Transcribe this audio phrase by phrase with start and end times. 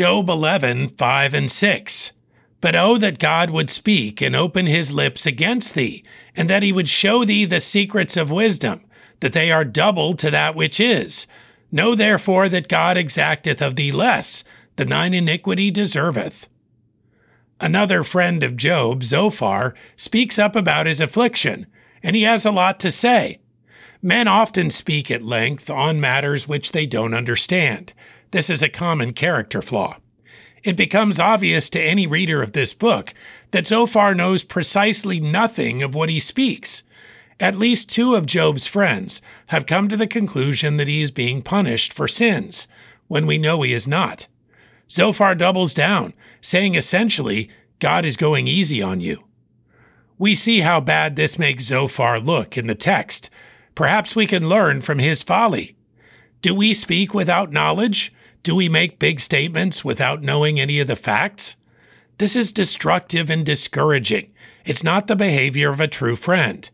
[0.00, 2.12] Job 11, 5 and 6.
[2.62, 6.02] But oh, that God would speak and open his lips against thee,
[6.34, 8.80] and that he would show thee the secrets of wisdom,
[9.20, 11.26] that they are double to that which is.
[11.70, 14.42] Know therefore that God exacteth of thee less
[14.76, 16.48] than thine iniquity deserveth.
[17.60, 21.66] Another friend of Job, Zophar, speaks up about his affliction,
[22.02, 23.38] and he has a lot to say.
[24.00, 27.92] Men often speak at length on matters which they don't understand.
[28.30, 29.96] This is a common character flaw.
[30.62, 33.14] It becomes obvious to any reader of this book
[33.50, 36.82] that Zophar knows precisely nothing of what he speaks.
[37.40, 41.42] At least two of Job's friends have come to the conclusion that he is being
[41.42, 42.68] punished for sins,
[43.08, 44.26] when we know he is not.
[44.90, 49.24] Zophar doubles down, saying essentially, God is going easy on you.
[50.18, 53.30] We see how bad this makes Zophar look in the text.
[53.74, 55.76] Perhaps we can learn from his folly.
[56.42, 58.12] Do we speak without knowledge?
[58.50, 61.56] Do we make big statements without knowing any of the facts?
[62.18, 64.32] This is destructive and discouraging.
[64.64, 66.68] It's not the behavior of a true friend.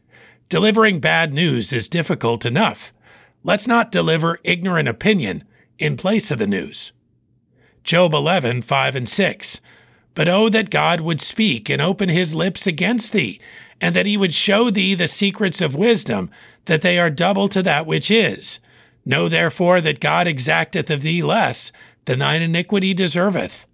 [0.49, 2.95] Delivering bad news is difficult enough.
[3.43, 5.45] Let's not deliver ignorant opinion
[5.79, 6.93] in place of the news.
[7.85, 9.61] Job 11, 5 and 6.
[10.15, 13.39] But oh, that God would speak and open his lips against thee,
[13.83, 16.31] and that he would show thee the secrets of wisdom,
[16.65, 18.61] that they are double to that which is.
[19.07, 21.71] Know therefore that God exacteth of thee less
[22.07, 23.65] than thine iniquity deserveth.